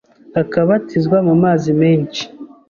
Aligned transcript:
akabatizwa 0.41 1.17
mu 1.27 1.33
mazi 1.43 1.69
menshi, 1.81 2.23